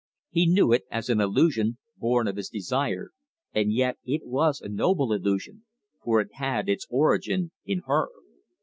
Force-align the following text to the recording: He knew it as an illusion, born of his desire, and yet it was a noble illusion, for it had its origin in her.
He 0.31 0.47
knew 0.47 0.73
it 0.73 0.85
as 0.89 1.09
an 1.11 1.21
illusion, 1.21 1.77
born 1.95 2.27
of 2.27 2.35
his 2.35 2.49
desire, 2.49 3.11
and 3.53 3.71
yet 3.71 3.99
it 4.03 4.25
was 4.25 4.59
a 4.59 4.67
noble 4.67 5.13
illusion, 5.13 5.63
for 6.03 6.19
it 6.19 6.33
had 6.33 6.67
its 6.67 6.87
origin 6.89 7.51
in 7.65 7.83
her. 7.85 8.09